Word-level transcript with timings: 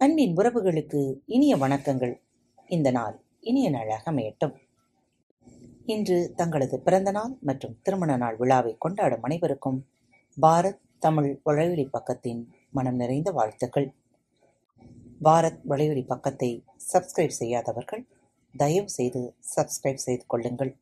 அன்பின் 0.00 0.36
உறவுகளுக்கு 0.36 1.14
இனிய 1.26 1.56
வணக்கங்கள். 1.56 2.20
இந்த 2.66 2.90
நாள் 2.90 3.20
இனிய 3.40 3.70
நாளாக 3.70 4.12
அமையட்டும். 4.12 4.54
இன்று 5.86 6.32
தங்களது 6.36 6.80
பிறந்த 6.80 7.10
நாள் 7.10 7.36
மற்றும் 7.40 7.78
திருமண 7.82 8.16
நாள் 8.16 8.36
விழாவை 8.36 8.76
கொண்டாடும் 8.78 9.22
அனைவருக்கும் 9.22 9.86
பாரத் 10.42 10.78
தமிழ் 10.98 11.40
வலையொலி 11.46 11.88
பக்கத்தின் 11.92 12.44
மனம் 12.70 12.96
நிறைந்த 12.96 13.30
வாழ்த்துக்கள். 13.30 13.94
பாரத் 15.24 15.60
வலையொலி 15.68 16.06
பக்கத்தை 16.06 16.64
சப்ஸ்கிரைப் 16.92 17.38
செய்யாதவர்கள் 17.40 18.06
தயவு 18.56 18.88
செய்து 18.88 19.34
சப்ஸ்கிரைப் 19.56 20.04
செய்து 20.06 20.26
கொள்ளுங்கள். 20.26 20.76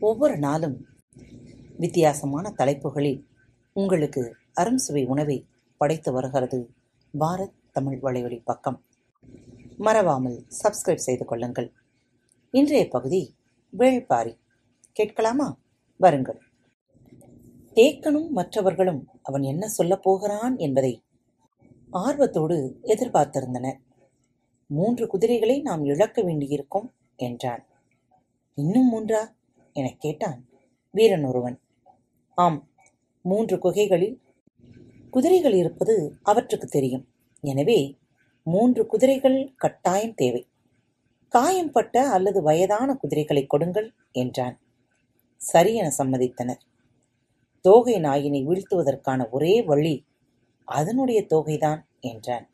ஒவ்வொரு 0.00 0.38
நாளும் 0.38 0.86
வித்தியாசமான 1.76 2.50
தலைப்புகளில் 2.50 3.26
உங்களுக்கு 3.72 4.36
அரும் 4.52 4.78
சுவை 4.78 5.04
உணவை 5.06 5.46
படைத்து 5.76 6.12
வருகிறது 6.12 6.70
பாரத் 7.18 7.62
தமிழ் 7.74 7.98
வலையொலி 8.02 8.40
பக்கம். 8.44 8.84
மறவாமல் 9.76 10.46
சப்ஸ்கிரைப் 10.62 10.94
செய்து 10.94 11.24
கொள்ளுங்கள். 11.24 11.72
இன்றைய 12.50 12.88
பகுதி 12.88 13.34
வேள்பாரி. 13.78 14.38
கேட்கலாமா? 14.92 15.58
வருங்கள். 15.96 16.40
தேக்கனும் 17.74 18.28
மற்றவர்களும் 18.28 19.08
அவன் 19.22 19.42
என்ன 19.42 19.68
சொல்லப் 19.68 20.02
போகிறான் 20.02 20.58
என்பதை 20.58 21.02
ஆர்வத்தோடு 21.90 22.78
எதிர்பார்த்திருந்தனர் 22.82 23.76
மூன்று 24.66 25.06
குதிரைகளை 25.06 25.60
நாம் 25.60 25.84
இழக்க 25.84 26.22
வேண்டியிருக்கும் 26.22 26.92
என்றான். 27.16 27.66
இன்னும் 28.54 28.92
மூன்றா? 28.92 29.28
எனக் 29.72 30.00
கேட்டான் 30.00 30.48
வீரன் 30.90 31.24
ஒருவன். 31.24 31.60
ஆம் 32.34 32.68
மூன்று 33.22 33.58
குகைகளில் 33.58 34.20
குதிரைகள் 35.10 35.52
இருப்பது 35.52 36.18
அவற்றுக்கு 36.22 36.66
தெரியும். 36.66 37.08
எனவே 37.44 37.96
மூன்று 38.46 38.86
குதிரைகள் 38.86 39.54
கட்டாயம் 39.56 40.14
தேவை. 40.14 40.42
காயம்பட்ட 41.28 42.08
அல்லது 42.08 42.42
வயதான 42.42 42.94
குதிரைகளை 42.94 43.46
கொடுங்கள் 43.46 43.94
என்றான். 44.12 44.56
சரியென 45.52 45.90
சம்மதித்தனர். 45.98 46.62
தோகை 47.60 47.96
நாயினை 48.00 48.40
வீழ்த்துவதற்கான 48.46 49.30
ஒரே 49.30 49.62
வழி 49.62 49.94
அதனுடைய 50.68 51.26
தோகைதான் 51.30 51.80
என்றான். 52.00 52.46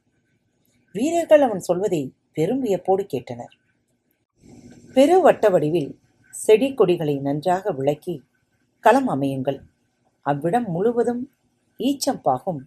வீரர்கள் 0.92 1.40
அவன் 1.40 1.58
சொல்வதை 1.58 2.02
பெரும் 2.32 2.60
வியப்போடு 2.60 3.02
கேட்டனர். 3.02 3.54
பெரு 4.92 5.20
வட்ட 5.20 5.48
வடிவில் 5.48 5.90
செடி 6.34 6.74
கொடிகளை 6.74 7.18
நன்றாக 7.18 7.70
விளக்கி 7.70 8.14
களம் 8.84 9.08
அமையுங்கள். 9.08 9.60
அவ்விடம் 10.26 10.68
முழுவதும் 10.70 11.22
ஈச்சம்பாகும் 11.80 12.60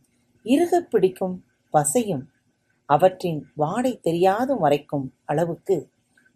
இறுகப் 0.45 0.89
பிடிக்கும் 0.89 1.35
பசையும். 1.73 2.23
அவற்றின் 2.85 3.47
வாடை 3.55 3.99
தெரியாதும் 4.02 4.63
மறைக்கும் 4.63 5.05
அளவுக்கு 5.25 5.89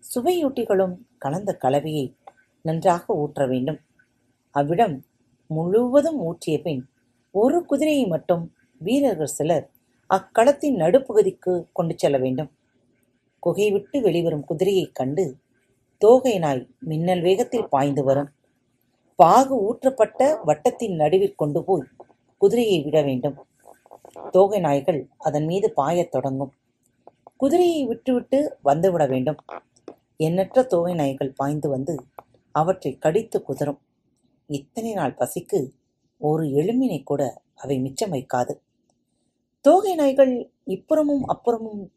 சுவையூட்டிகளும் 0.04 0.96
கலந்த 1.18 1.56
கலவையை 1.56 2.16
நன்றாக 2.62 3.14
ஊற்ற 3.14 3.48
வேண்டும். 3.48 3.80
அவ்விடம் 4.52 5.06
முழுவதும் 5.48 6.20
ஊற்றிய 6.22 6.62
பின் 6.62 6.90
ஒரு 7.32 7.66
குதிரையை 7.66 8.06
மட்டும் 8.06 8.54
வீரர்கள் 8.78 9.36
சிலர் 9.38 9.70
அக்களத்தின் 10.10 10.76
நடுப்பகுதிக்கு 10.76 11.68
கொண்டு 11.74 11.94
செல்ல 11.98 12.18
வேண்டும். 12.18 12.52
குகை 13.40 13.72
விட்டு 13.72 14.02
வெளிவரும் 14.02 14.46
குதிரையைக் 14.50 14.96
கண்டு 14.96 15.36
தோகை 15.98 16.40
நாய் 16.40 16.68
மின்னல் 16.80 17.22
வேகத்தில் 17.22 17.68
பாய்ந்து 17.70 18.04
வரும். 18.04 18.30
பாகு 19.16 19.74
ஊற்றப்பட்ட 19.74 20.40
வட்டத்தின் 20.46 20.96
நடுவில் 20.96 21.36
கொண்டு 21.36 21.64
போய் 21.64 21.88
குதிரையை 22.38 22.82
விட 22.82 23.02
வேண்டும். 23.02 23.46
தோகை 24.32 24.60
நாய்கள் 24.60 25.10
அதன் 25.18 25.46
மீது 25.46 25.74
பாயத் 25.78 26.12
தொடங்கும். 26.12 26.54
குதிரையை 27.38 27.86
விட்டுவிட்டு 27.86 28.58
வந்துவிட 28.66 29.10
வேண்டும். 29.10 29.38
எண்ணற்ற 30.18 30.64
தோகை 30.64 30.94
நாய்கள் 30.94 31.32
பாய்ந்து 31.32 31.70
வந்து 31.70 32.06
அவற்றை 32.52 32.98
கடித்து 32.98 33.44
குதறும். 33.44 33.80
இத்தனை 34.48 34.94
நாள் 34.94 35.16
பசிக்கு 35.16 35.70
ஒரு 36.18 36.44
எலும்பினை 36.44 37.04
கூட 37.04 37.42
அவை 37.56 37.80
மிச்சம் 37.80 38.12
வைக்காது. 38.12 38.60
தோகை 39.62 39.96
நாய்கள் 39.96 40.52
இப்புறமும் 40.66 41.24
அப்புறமும் 41.28 41.92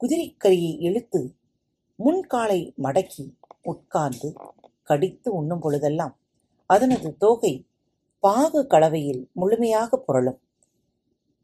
குதிரைக்கரியை 0.00 0.76
இழுத்து 0.78 1.34
முன்காலை 1.98 2.74
மடக்கி 2.82 3.34
உட்கார்ந்து 3.62 4.34
கடித்து 4.82 5.32
உண்ணும் 5.32 5.60
பொழுதெல்லாம் 5.60 6.18
அதனது 6.74 7.16
தோகை 7.16 7.66
பாகு 8.18 8.66
கலவையில் 8.66 9.30
முழுமையாக 9.32 10.04
புரளும். 10.08 10.38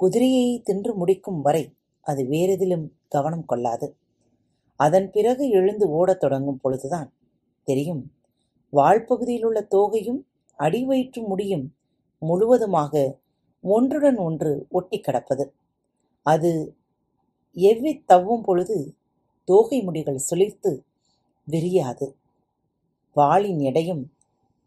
குதிரையை 0.03 0.47
தின்று 0.63 0.93
முடிக்கும் 0.95 1.41
வரை 1.41 1.65
அது 2.01 2.23
வேறெதிலும் 2.23 2.87
கவனம் 3.09 3.45
கொள்ளாது. 3.45 3.89
அதன் 4.77 5.11
பிறகு 5.11 5.45
எழுந்து 5.49 5.87
ஓடத் 5.91 6.21
தொடங்கும் 6.21 6.61
பொழுதுதான் 6.63 7.09
தெரியும். 7.69 8.03
வாழ்பகுதியில் 8.73 9.45
உள்ள 9.45 9.61
தோகையும் 9.71 10.21
அடிவயிற்று 10.59 11.21
முடியும் 11.27 11.75
முழுவதுமாக 12.19 12.95
ஒன்றுடன் 13.63 14.17
ஒன்று 14.17 14.67
ஒட்டி 14.69 15.01
கிடப்பது. 15.01 15.45
அது 16.27 16.51
எவ்வி 17.69 17.93
தவ்வும் 18.07 18.43
பொழுது 18.43 18.79
தோகை 19.45 19.79
முடிகள் 19.87 20.27
சுளிர்த்து 20.31 20.73
விரியாது. 21.49 22.09
வாளின் 23.15 23.63
எடையும் 23.71 24.05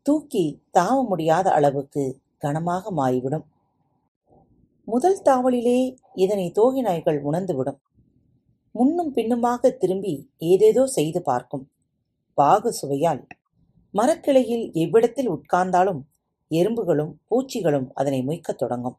தூக்கி 0.06 0.46
தாவ 0.74 0.98
முடியாத 1.08 1.48
அளவுக்கு 1.52 2.06
கனமாக 2.38 2.92
மாறிவிடும். 2.92 3.46
முதல் 4.86 5.22
தாவலிலே 5.22 5.98
இதனை 6.14 6.52
தோகை 6.52 6.82
நாய்கள் 6.82 7.24
உணர்ந்துவிடும். 7.24 7.78
முன்னும் 8.72 9.12
பின்னுமாக 9.12 9.70
திரும்பி 9.70 10.32
ஏதேதோ 10.38 10.86
செய்து 10.86 11.22
பார்க்கும். 11.22 11.70
பாகு 12.34 12.74
சுவையால். 12.82 13.28
மரக்கிளையில் 13.92 14.72
எவ்விடத்தில் 14.72 15.32
உட்கார்ந்தாலும் 15.32 16.02
எறும்புகளும் 16.50 17.14
பூச்சிகளும் 17.32 17.88
அதனை 17.94 18.26
மொய்க்கத் 18.26 18.58
தொடங்கும். 18.58 18.98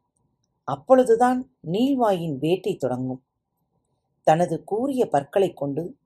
அப்பொழுதுதான் 0.63 1.51
நீள்வாயின் 1.67 2.37
வேட்டை 2.37 2.75
தொடங்கும். 2.75 3.23
தனது 4.23 4.63
கூரிய 4.63 5.07
பற்களைக் 5.07 5.57
கொண்டு 5.57 5.97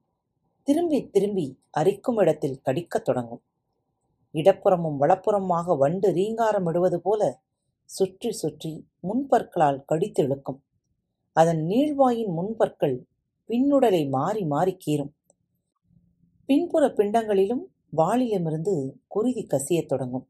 திரும்பி 0.62 1.10
திரும்பி 1.10 1.60
அரிக்கும் 1.70 2.16
இடத்தில் 2.16 2.60
கடிக்கத் 2.60 3.04
தொடங்கும். 3.04 3.42
இடப்புறமும் 4.32 4.96
வலப்புறமாக 5.00 5.78
வண்டு 5.78 6.12
ரீங்காரமிடுவது 6.12 6.96
போல 6.96 7.40
சுற்றி 7.94 8.32
சுற்றி 8.32 8.88
முன்பற்களால் 9.00 9.84
கடித்திழுக்கும். 9.88 10.60
அதன் 11.32 11.62
நீள்வாயின் 11.66 12.32
முன்பற்கள் 12.32 13.06
பின்னுடலை 13.48 14.08
மாறி 14.08 14.44
மாறி 14.44 14.76
கீறும். 14.86 15.12
பின்புற 16.46 16.86
பிண்டங்களிலும் 16.88 17.64
வாளிலுமிருந்து 17.96 18.74
குருதி 19.06 19.46
கசியத் 19.46 19.86
தொடங்கும். 19.86 20.26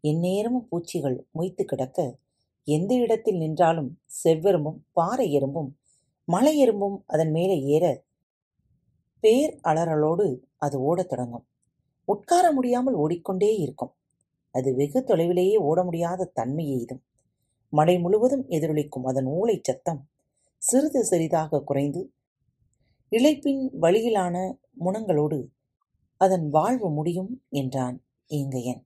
எந்நேரமும் 0.00 0.68
பூச்சிகள் 0.68 1.26
மொய்த்து 1.38 1.64
கிடக்க 1.64 2.18
எந்த 2.64 2.94
இடத்தில் 2.94 3.36
நின்றாலும் 3.36 3.90
செவ்வெரும்பும் 4.24 4.78
பாறை 4.92 5.26
எறும்பும் 5.38 5.70
மலை 6.24 6.54
எறும்பும் 6.64 6.98
அதன் 7.06 7.30
மேலே 7.30 7.56
ஏற 7.62 8.04
பேர் 9.20 9.60
அலறலோடு 9.64 10.26
அது 10.56 10.76
ஓடத் 10.80 11.08
தொடங்கும். 11.08 11.46
உட்கார 12.04 12.52
முடியாமல் 12.52 12.94
ஓடிக்கொண்டே 12.94 13.56
இருக்கும். 13.56 13.94
அது 14.50 14.74
வெகு 14.74 15.00
தொலைவிலேயே 15.00 15.56
ஓட 15.56 15.84
முடியாத 15.84 16.24
தன்மை 16.24 16.66
எய்தும் 16.74 17.02
மலை 17.68 17.98
முழுவதும் 17.98 18.44
எதிரொலிக்கும் 18.48 19.02
அதன் 19.02 19.26
ஊளைச் 19.26 19.64
சத்தம் 19.64 20.08
சிறிது 20.58 21.04
சிறிதாக 21.04 21.60
குறைந்து 21.60 22.12
இழைப்பின் 23.10 23.62
வழியிலான 23.80 24.36
முனங்களோடு 24.80 25.40
அதன் 26.16 26.48
வாழ்வு 26.48 26.90
முடியும் 26.90 27.42
என்றான் 27.50 28.04
ஈங்கையன் 28.28 28.82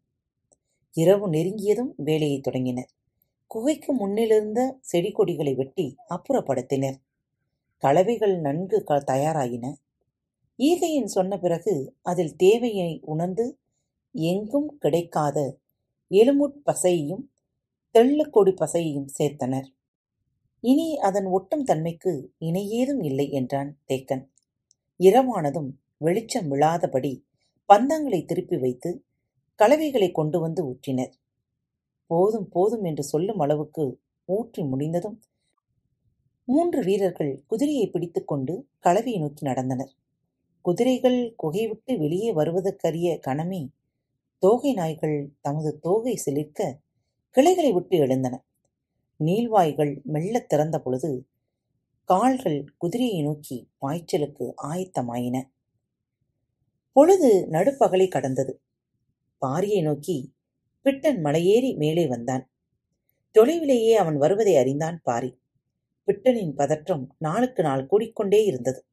இரவு 0.94 1.30
நெருங்கியதும் 1.30 1.92
வேலையைத் 1.96 2.42
தொடங்கினர். 2.42 2.90
குகைக்கு 3.46 3.92
முன்னிலிருந்த 3.92 4.60
செடி 4.80 5.10
கொடிகளை 5.10 5.54
வெட்டி 5.54 5.96
அப்புறப்படுத்தினர். 6.08 6.98
கலவைகள் 7.82 8.40
நன்கு 8.40 8.84
க 8.84 8.98
தயாராயின. 9.06 9.74
ஈகையின் 10.58 11.04
சொன்ன 11.04 11.38
பிறகு 11.38 11.94
அதில் 12.02 12.36
தேவையை 12.36 13.00
உணர்ந்து 13.02 13.58
எங்கும் 14.14 14.68
கிடைக்காத 14.78 15.38
எலுமுட் 16.10 16.58
பசையையும் 16.66 17.24
தெள்ளுக்கொடி 17.94 18.52
பசையையும் 18.60 19.08
சேர்த்தனர். 19.18 19.68
இனி 20.64 20.88
அதன் 20.98 21.26
ஒட்டும் 21.26 21.64
தன்மைக்கு 21.64 22.12
இணையேதும் 22.40 23.02
இல்லை 23.04 23.26
என்றான் 23.30 23.70
தேக்கன். 23.88 24.24
இரவானதும் 25.00 25.70
வெளிச்சம் 25.96 26.48
விழாதபடி 26.48 27.12
பந்தங்களை 27.68 28.20
திருப்பி 28.24 28.56
வைத்து 28.56 28.90
கலவைகளை 29.60 30.08
கொண்டு 30.10 30.38
வந்து 30.40 30.60
ஊற்றினர். 30.70 31.12
போதும் 32.10 32.48
போதும் 32.48 32.84
என்று 32.84 33.04
சொல்லும் 33.04 33.40
அளவுக்கு 33.40 33.84
ஊற்றி 34.28 34.62
முடிந்ததும் 34.62 35.18
மூன்று 36.48 36.80
வீரர்கள் 36.82 37.32
குதிரையை 37.46 37.86
பிடித்துக்கொண்டு 37.90 38.54
கலவையை 38.78 39.18
நோக்கி 39.18 39.42
நடந்தனர். 39.46 39.92
குதிரைகள் 40.64 41.18
குகை 41.36 41.64
விட்டு 41.66 41.92
வெளியே 41.98 42.30
வருவதற்கரிய 42.32 43.08
கணமே 43.26 43.62
தோகை 44.44 44.74
நாய்கள் 44.74 45.32
தமது 45.40 45.78
தோகை 45.78 46.14
சிலிர்க்க 46.16 46.80
கிளைகளை 47.30 47.72
விட்டு 47.72 47.96
எழுந்தன 47.96 48.44
நீள்வாய்கள் 49.24 50.02
மெல்லத் 50.02 50.48
திறந்த 50.48 50.80
பொழுது 50.80 51.28
கால்கள் 52.04 52.64
குதிரையை 52.76 53.22
நோக்கி 53.22 53.70
பாய்ச்சலுக்கு 53.80 54.52
ஆயத்தமாயின. 54.62 55.42
பொழுது 56.92 57.46
நடுப்பகலை 57.50 58.08
கடந்தது. 58.08 58.62
பாரியை 59.46 59.82
நோக்கி 59.82 60.34
பிட்டன் 60.82 61.24
மலையேறி 61.24 61.76
மேலே 61.76 62.06
வந்தான். 62.06 62.50
தொலைவிலேயே 63.34 63.92
அவன் 63.92 64.16
வருவதை 64.16 64.56
அறிந்தான் 64.56 65.00
பாரி. 65.02 65.40
பிட்டனின் 66.06 66.54
பதற்றம் 66.54 67.14
நாளுக்கு 67.18 67.62
நாள் 67.62 67.86
கூடிக்கொண்டே 67.86 68.44
இருந்தது. 68.44 68.86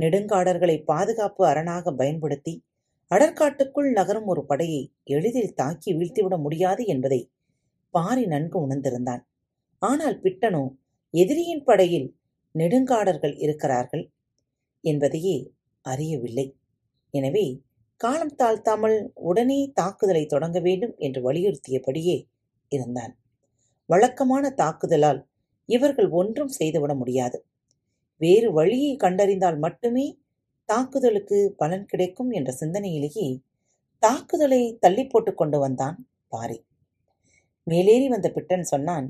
நெடுங்காடர்களை 0.00 0.84
பாதுகாப்பு 0.84 1.46
அரணாக 1.46 1.92
பயன்படுத்தி 1.92 2.64
அடற்காட்டுக்குள் 3.10 3.90
நகரும் 3.92 4.26
ஒரு 4.26 4.42
படையை 4.44 4.82
எளிதில் 5.04 5.54
தாக்கி 5.54 5.90
வீழ்த்திவிட 5.92 6.36
முடியாது 6.38 6.82
என்பதை 6.84 7.20
பாரி 7.94 8.24
நன்கு 8.26 8.56
உணர்ந்திருந்தான். 8.66 9.22
ஆனால் 9.82 10.16
பிட்டனோ 10.20 10.64
எதிரியின் 11.14 11.64
படையில் 11.64 12.08
நெடுங்காடர்கள் 12.54 13.34
இருக்கிறார்கள் 13.36 14.04
என்பதையே 14.84 15.36
அறியவில்லை. 15.84 16.46
எனவே 17.14 17.46
காலம் 18.00 18.34
தாழ்த்தாமல் 18.34 18.96
உடனே 19.14 19.60
தாக்குதலை 19.74 20.24
தொடங்க 20.26 20.58
வேண்டும் 20.60 20.94
என்று 20.96 21.20
வலியுறுத்தியபடியே 21.22 22.16
இருந்தான். 22.72 23.12
வழக்கமான 23.88 24.44
தாக்குதலால் 24.56 25.20
இவர்கள் 25.68 26.08
ஒன்றும் 26.10 26.52
செய்துவிட 26.58 26.92
முடியாது. 26.94 27.38
வேறு 28.20 28.48
வழியை 28.52 28.92
கண்டறிந்தால் 28.96 29.58
மட்டுமே 29.58 30.06
தாக்குதலுக்கு 30.68 31.54
பலன் 31.56 31.86
கிடைக்கும் 31.86 32.30
என்ற 32.30 32.50
சிந்தனையிலேயே 32.60 33.28
தாக்குதலை 34.02 34.62
தள்ளி 34.80 35.04
போட்டு 35.06 35.34
கொண்டு 35.34 35.58
வந்தான் 35.58 35.96
பாரி. 36.28 36.58
மேலேறி 37.66 38.08
வந்த 38.08 38.28
பிட்டன் 38.30 38.66
சொன்னான் 38.72 39.06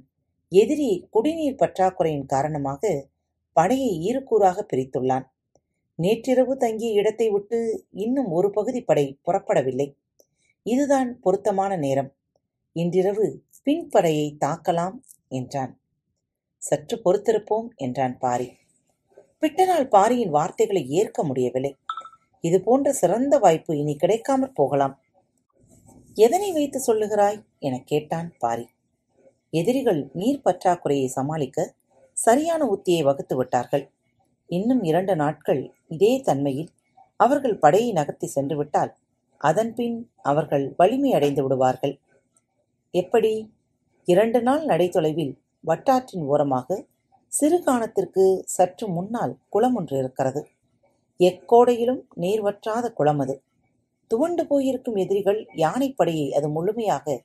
எதிரி 0.52 0.90
குடிநீர் 1.10 1.60
பற்றாக்குறையின் 1.62 2.26
காரணமாக 2.26 3.10
படையை 3.52 3.90
ஈருக்கூறாக 4.08 4.58
பிரித்துள்ளான். 4.70 5.26
நேற்றிரவு 5.98 6.56
தங்கிய 6.56 6.90
இடத்தை 6.92 7.28
விட்டு 7.30 7.58
இன்னும் 7.90 8.30
ஒரு 8.30 8.50
பகுதி 8.50 8.80
படை 8.82 9.06
புறப்படவில்லை. 9.26 9.88
இதுதான் 10.66 11.20
பொருத்தமான 11.20 11.76
நேரம். 11.76 12.10
இன்றிரவு 12.76 13.26
பின்படையை 13.62 14.26
தாக்கலாம் 14.44 14.96
என்றான். 15.28 15.72
சற்று 16.62 16.96
பொறுத்திருப்போம் 17.04 17.68
என்றான் 17.76 18.18
பாரி. 18.18 18.48
பிட்டனால் 19.38 19.88
பாரியின் 19.88 20.30
வார்த்தைகளை 20.30 20.88
ஏற்க 20.88 21.24
முடியவில்லை. 21.24 21.76
இது 22.40 22.60
போன்ற 22.60 22.92
சிறந்த 22.92 23.38
வாய்ப்பு 23.38 23.78
இனி 23.78 23.96
கிடைக்காமற் 23.96 24.54
போகலாம். 24.54 25.00
எதனை 26.14 26.52
வைத்து 26.52 26.82
சொல்லுகிறாய்? 26.86 27.44
எனக் 27.58 27.86
கேட்டான் 27.86 28.32
பாரி. 28.38 28.68
எதிரிகள் 29.50 30.10
நீர் 30.12 30.40
பற்றாக்குறையை 30.44 31.06
சமாளிக்க 31.06 31.74
சரியான 32.12 32.64
உத்தியை 32.64 33.02
வகுத்து 33.02 33.36
விட்டார்கள். 33.36 33.90
இன்னும் 34.46 34.82
இரண்டு 34.82 35.16
நாட்கள் 35.16 35.74
இதே 35.88 36.20
தன்மையில் 36.20 36.68
அவர்கள் 37.16 37.58
படையை 37.58 37.92
நகர்த்தி 37.92 38.26
சென்றுவிட்டால் 38.26 38.94
அதன்பின் 39.38 40.10
அவர்கள் 40.22 40.74
வலிமை 40.76 41.12
அடைந்து 41.12 41.42
விடுவார்கள். 41.42 41.98
எப்படி? 42.90 43.52
இரண்டு 44.04 44.42
நாள் 44.42 44.64
நடைத்தொலைவில் 44.64 45.38
வட்டாற்றின் 45.60 46.24
ஓரமாக 46.24 46.84
சிறுகானத்திற்கு 47.40 48.42
சற்று 48.44 48.88
முன்னால் 48.88 49.38
குளம் 49.48 49.74
ஒன்று 49.74 49.98
இருக்கிறது. 49.98 50.48
எக்கோடையிலும் 51.18 52.02
நீர் 52.14 52.42
வற்றாத 52.42 52.92
குளம் 52.92 53.18
அது. 53.18 53.42
துவண்டு 54.08 54.46
போயிருக்கும் 54.46 54.94
எதிரிகள் 54.94 55.46
யானைப்படையை 55.56 56.30
அது 56.30 56.48
முழுமையாக 56.48 57.22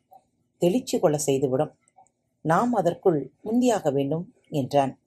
தெளிச்சு 0.62 1.00
கொள்ள 1.00 1.18
செய்துவிடும். 1.18 1.72
நாம் 2.42 2.74
அதற்குள் 2.74 3.32
முந்தியாக 3.44 3.92
வேண்டும் 3.94 4.34
என்றான். 4.50 5.00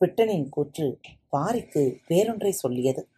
பிட்டனின் 0.00 0.48
கூற்று 0.48 0.98
பாரிக்கு 1.32 1.96
வேறொன்றை 2.08 2.50
சொல்லியது. 2.50 3.08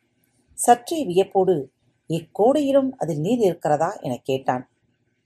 சற்றே 0.55 1.05
வியப்போடு 1.05 1.71
இக்கோடையிலும் 2.09 2.91
அதில் 2.91 3.21
நீர் 3.21 3.39
இருக்கிறதா 3.39 3.99
எனக் 4.01 4.25
கேட்டான். 4.25 4.71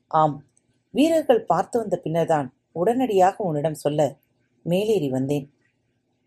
ஆம். 0.09 0.45
வீரர்கள் 0.91 1.45
பார்த்து 1.45 1.79
வந்த 1.79 1.97
பின்னர்தான் 1.97 2.55
உடனடியாக 2.73 3.45
உன்னிடம் 3.45 3.75
சொல்ல 3.75 4.17
மேலேறி 4.63 5.09
வந்தேன். 5.09 5.53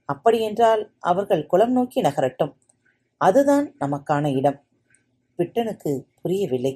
அப்படியென்றால் 0.10 0.81
அவர்கள் 1.02 1.46
குளம் 1.46 1.72
நோக்கி 1.72 2.02
நகரட்டும். 2.02 2.54
அதுதான் 3.22 3.68
நமக்கான 3.80 4.25
இடம். 4.36 4.60
பிட்டனுக்கு 5.40 5.92
புரியவில்லை. 6.22 6.74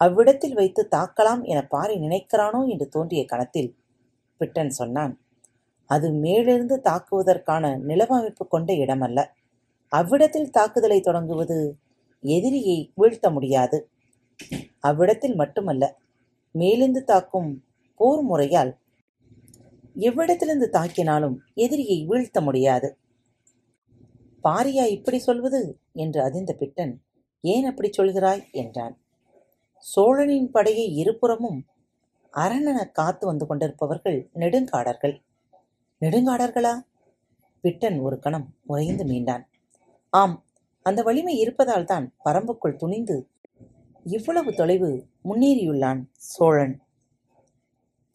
அவ்விடத்தில் 0.00 0.54
வைத்து 0.54 0.88
தாக்கலாம் 0.90 1.42
என 1.44 1.60
பாரி 1.66 1.94
நினைக்கிறானோ 1.98 2.60
என்று 2.68 2.88
தோன்றிய 2.88 3.24
கணத்தில் 3.24 3.70
பிட்டன் 4.40 4.70
சொன்னான். 4.70 5.14
அது 5.90 6.12
மேலிருந்து 6.12 6.76
தாக்குவதற்கான 6.84 7.78
நிலவமைப்பு 7.84 8.44
கொண்ட 8.48 8.72
இடமல்ல. 8.74 9.20
அவ்விடத்தில் 9.92 10.50
தாக்குதலை 10.50 11.00
தொடங்குவது 11.00 11.58
எதிரியை 12.24 12.78
வீழ்த்த 12.94 13.30
முடியாது. 13.30 13.78
அவ்விடத்தில் 14.80 15.36
மட்டுமல்ல, 15.36 15.84
மேலிருந்து 16.54 17.04
தாக்கும் 17.04 17.50
போர் 18.00 18.22
முறையால் 18.22 18.72
எவ்விடத்திலிருந்து 19.96 20.70
தாக்கினாலும் 20.72 21.36
எதிரியை 21.54 22.04
வீழ்த்த 22.06 22.40
முடியாது. 22.40 22.98
பாரியா 24.44 24.86
இப்படி 24.86 25.18
சொல்வது? 25.18 25.78
என்று 25.92 26.22
அதிர்ந்த 26.22 26.52
பிட்டன், 26.52 26.96
ஏன் 27.40 27.64
அப்படி 27.64 27.90
சொல்கிறாய்? 27.98 28.50
என்றான். 28.50 28.98
சோழனின் 29.78 30.50
படையை 30.50 30.96
இருபுறமும் 30.96 31.66
அரணெனக் 32.32 32.92
காத்து 32.92 33.26
வந்து 33.26 33.46
கொண்டிருப்பவர்கள் 33.46 34.30
நெடுங்காடர்கள். 34.34 35.22
நெடுங்காடர்களா? 36.00 36.80
பிட்டன் 37.62 38.00
ஒரு 38.00 38.18
கணம் 38.18 38.54
உறைந்து 38.66 39.04
மீண்டான். 39.04 39.44
ஆம், 40.10 40.44
அந்த 40.82 41.02
வலிமை 41.02 41.38
இருப்பதால்தான் 41.38 42.14
பரம்புக்குள் 42.24 42.76
துணிந்து 42.76 43.28
இவ்வளவு 44.04 44.54
தொலைவு 44.54 45.06
முன்னேறியுள்ளான் 45.24 46.04
சோழன். 46.12 46.85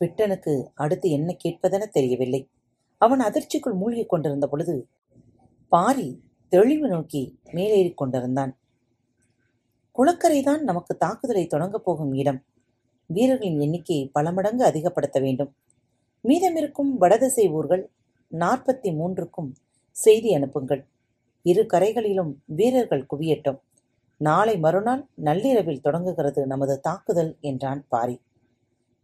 பிட்டனுக்கு 0.02 0.66
அடுத்து 0.74 1.10
என்ன 1.10 1.36
கேட்பதெனத் 1.44 1.92
தெரியவில்லை. 1.92 2.50
அவன் 2.98 3.20
அதிர்ச்சிக்குள் 3.20 3.74
மூழ்கிக் 3.74 4.10
கொண்டிருந்த 4.10 4.48
பொழுது 4.48 4.88
பாரி 5.70 6.24
தெளிவு 6.50 6.88
நோக்கி 6.88 7.40
மேலேறிக் 7.46 7.98
கொண்டிருந்தான். 7.98 8.58
குளக்கரைதான் 9.98 10.60
நமக்கு 10.60 10.98
தாக்குதலை 10.98 11.48
தொடங்கப் 11.48 11.86
போகும் 11.86 12.14
இடம். 12.14 12.44
வீரர்களின் 13.06 13.60
எண்ணிக்கையை 13.60 14.10
பல 14.14 14.32
மடங்கு 14.32 14.64
அதிகப்படுத்த 14.64 15.20
வேண்டும். 15.20 15.56
மீதமிருக்கும் 16.24 16.98
வடதிசை 16.98 17.50
ஊர்கள் 17.50 17.90
நாற்பத்தி 18.32 18.96
மூன்றுக்கும் 18.96 19.56
செய்தி 19.92 20.34
அனுப்புங்கள். 20.34 20.88
இரு 21.42 21.66
கரைகளிலும் 21.66 22.42
வீரர்கள் 22.46 23.06
குவியட்டும். 23.06 23.60
நாளை 24.18 24.60
மறுநாள் 24.60 25.08
நள்ளிரவில் 25.16 25.82
தொடங்குகிறது 25.82 26.48
நமது 26.48 26.80
தாக்குதல் 26.80 27.38
என்றான் 27.42 27.86
பாரி. 27.90 28.22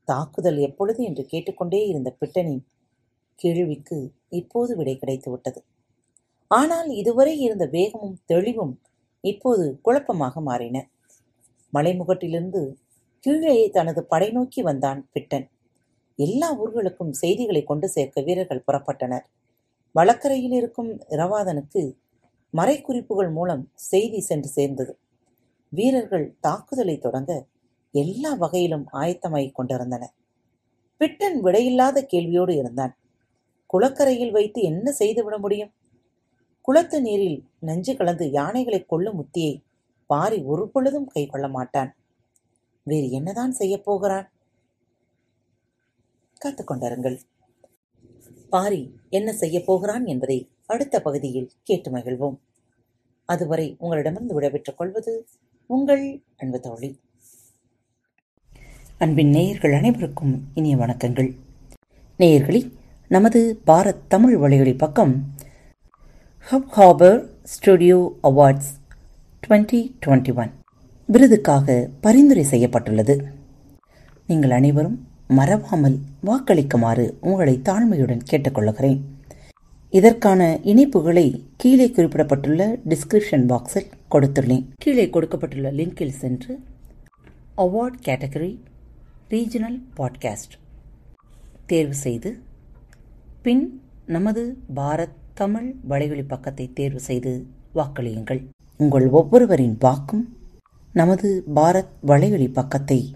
தாக்குதல் 0.08 0.60
எப்பொழுது 0.60 1.02
என்று 1.04 1.24
கேட்டுக்கொண்டே 1.26 1.82
இருந்த 1.88 2.10
பிட்டனின் 2.20 2.64
கேள்விக்கு 3.40 3.98
இப்போது 4.30 4.72
விடை 4.76 4.96
கிடைத்துவிட்டது. 5.00 5.60
ஆனால் 6.52 6.90
இதுவரை 6.92 7.34
இருந்த 7.40 7.66
வேகமும் 7.68 8.18
தெளிவும் 8.26 8.74
இப்போது 9.24 9.66
குழப்பமாக 9.82 10.42
மாறின. 10.42 10.78
மலைமுகட்டிலிருந்து 11.74 12.62
கீழே 13.24 13.58
தனது 13.70 14.02
படை 14.04 14.30
நோக்கி 14.32 14.62
வந்தான் 14.62 15.00
பிட்டன். 15.14 15.48
எல்லா 16.20 16.50
ஊர்களுக்கும் 16.58 17.14
செய்திகளை 17.14 17.62
கொண்டு 17.64 17.88
சேர்க்க 17.90 18.22
வீரர்கள் 18.22 18.66
புறப்பட்டனர். 18.68 19.26
வழக்கரையில் 19.96 20.52
இருக்கும் 20.52 20.92
இரவாதனுக்கு 21.16 21.82
மறைக்குறிப்புகள் 22.54 23.32
மூலம் 23.32 23.64
செய்தி 23.90 24.20
சென்று 24.20 24.50
சேர்ந்தது. 24.50 24.94
வீரர்கள் 25.74 26.26
தாக்குதலை 26.40 26.96
தொடங்க 26.98 27.32
எல்லா 27.98 28.34
வகையிலும் 28.34 28.88
ஆயத்தமாகிக் 28.94 29.52
கொண்டிருந்தன 29.52 30.14
பிட்டன் 31.00 31.44
விடையில்லாத 31.44 32.08
கேள்வியோடு 32.14 32.58
இருந்தான். 32.58 32.98
குளக்கரையில் 33.66 34.32
வைத்து 34.32 34.62
என்ன 34.62 34.92
செய்துவிட 34.92 35.38
முடியும்? 35.38 35.72
குளத்து 36.62 37.02
நீரில் 37.02 37.44
நஞ்சு 37.60 37.96
கலந்து 37.96 38.26
யானைகளைக் 38.26 38.86
கொல்லும் 38.86 39.26
உத்தியை 39.26 39.64
பாரி 40.08 40.42
ஒரு 40.42 40.70
பொழுதும் 40.70 41.08
கைகொள்ள 41.08 41.50
மாட்டான். 41.50 41.96
வேறு 42.84 43.12
என்னதான் 43.12 43.52
செய்யப் 43.52 43.86
போகிறான்? 43.86 44.32
காத்துக்கொண்டிருங்கள் 46.46 47.20
பாரி 48.50 48.96
என்ன 49.10 49.34
செய்யப் 49.34 49.66
போகிறான் 49.66 50.06
என்பதை 50.06 50.50
அடுத்த 50.66 51.02
பகுதியில் 51.02 51.52
கேட்டு 51.64 51.92
மகிழ்வோம். 51.92 52.38
அதுவரை 53.26 53.76
உங்களிடமிருந்து 53.80 54.34
விடைபெற்றுக் 54.34 54.78
கொள்வது 54.78 55.28
உங்கள் 55.68 56.24
அன்பு 56.38 56.60
தோழி. 56.60 57.00
அன்பின் 59.00 59.30
நேயர்கள் 59.30 59.74
அனைவருக்கும் 59.74 60.44
இனிய 60.54 60.76
வணக்கங்கள். 60.76 61.36
நேயர்களே, 62.20 62.72
நமது 63.08 63.62
பாரத் 63.68 64.00
தமிழ் 64.08 64.38
வழிகளி 64.38 64.78
பக்கம் 64.78 65.34
hub 66.52 66.72
harbour 66.78 67.28
studio 67.44 68.18
awards 68.24 68.72
twenty 69.48 69.92
twenty 70.06 70.36
one 70.36 70.52
விருதுக்காக 71.06 71.90
பரிந்துரை 72.02 72.44
செய்யப்பட்டுள்ளது. 72.44 73.28
நீங்கள் 74.28 74.50
அனைவரும் 74.50 75.08
மறவாமல் 75.28 76.00
வாக்களிக்குமாறு 76.26 77.14
உங்களை 77.22 77.60
தாழ்மையுடன் 77.70 78.26
கேட்டுக்கொள்கிறேன். 78.32 79.00
இதற்கான 79.90 80.60
இணைப்புகளை 80.64 81.44
கீழே 81.58 81.90
குறிப்பிடப்பட்டுள்ள 81.90 82.80
டிஸ்கிரிப்ஷன் 82.90 83.46
பாக்ஸில் 83.52 83.92
கொடுத்துள்ளேன் 84.12 84.66
கீழே 84.78 85.10
கொடுக்கப்பட்டுள்ள 85.10 85.72
லிங்கில் 85.72 86.18
சென்று 86.24 86.60
அவார்ட் 87.58 88.00
கேட்டகரி 88.06 88.60
ரீஜனல் 89.30 89.82
பாட்காஸ்ட் 89.98 90.56
தேர்வு 91.66 91.94
செய்து 91.94 92.40
பின் 93.42 93.82
நமது 94.06 94.58
பாரத் 94.76 95.16
தமிழ் 95.34 95.76
வலைவழி 95.90 96.28
பக்கத்தை 96.28 96.74
தேர்வு 96.74 97.00
செய்து 97.00 97.48
வாக்களியுங்கள். 97.76 98.48
உங்கள் 98.78 99.10
ஒவ்வொருவரின் 99.10 99.78
வாக்கும் 99.80 100.38
நமது 100.94 101.44
பாரத் 101.56 101.88
வலைவழி 102.08 102.54
பக்கத்தை 102.54 103.16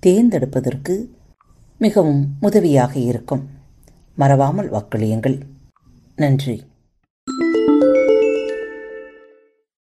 தேர்ந்தெடுப்பதற்கு 0.00 1.10
மிகவும் 1.78 2.36
உதவியாக 2.40 2.98
இருக்கும். 2.98 3.48
மறவாமல் 4.14 4.70
வாக்களியுங்கள். 4.70 5.40
நன்றி. 6.16 6.69